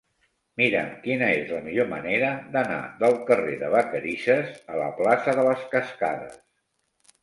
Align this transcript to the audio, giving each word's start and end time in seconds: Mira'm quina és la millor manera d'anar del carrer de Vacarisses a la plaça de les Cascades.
Mira'm 0.61 0.87
quina 1.03 1.27
és 1.41 1.51
la 1.57 1.59
millor 1.67 1.91
manera 1.91 2.33
d'anar 2.57 2.81
del 3.05 3.21
carrer 3.31 3.55
de 3.63 3.73
Vacarisses 3.77 4.53
a 4.75 4.83
la 4.85 4.93
plaça 5.01 5.41
de 5.41 5.49
les 5.53 5.73
Cascades. 5.79 6.47